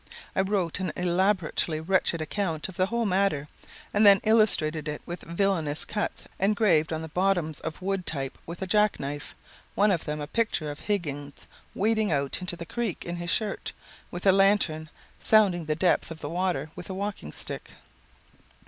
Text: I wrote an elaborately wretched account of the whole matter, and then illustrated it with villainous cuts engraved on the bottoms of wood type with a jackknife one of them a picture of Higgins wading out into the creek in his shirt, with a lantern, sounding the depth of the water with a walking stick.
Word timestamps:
I 0.35 0.41
wrote 0.41 0.79
an 0.79 0.91
elaborately 0.95 1.79
wretched 1.79 2.21
account 2.21 2.67
of 2.67 2.75
the 2.75 2.87
whole 2.87 3.05
matter, 3.05 3.47
and 3.93 4.03
then 4.03 4.19
illustrated 4.23 4.87
it 4.87 5.03
with 5.05 5.21
villainous 5.21 5.85
cuts 5.85 6.23
engraved 6.39 6.91
on 6.91 7.03
the 7.03 7.07
bottoms 7.09 7.59
of 7.59 7.83
wood 7.83 8.07
type 8.07 8.35
with 8.47 8.63
a 8.63 8.65
jackknife 8.65 9.35
one 9.75 9.91
of 9.91 10.05
them 10.05 10.19
a 10.19 10.25
picture 10.25 10.71
of 10.71 10.79
Higgins 10.79 11.45
wading 11.75 12.11
out 12.11 12.41
into 12.41 12.55
the 12.55 12.65
creek 12.65 13.05
in 13.05 13.17
his 13.17 13.29
shirt, 13.29 13.73
with 14.09 14.25
a 14.25 14.31
lantern, 14.31 14.89
sounding 15.19 15.65
the 15.65 15.75
depth 15.75 16.09
of 16.09 16.19
the 16.19 16.29
water 16.31 16.71
with 16.75 16.89
a 16.89 16.95
walking 16.95 17.31
stick. 17.31 17.73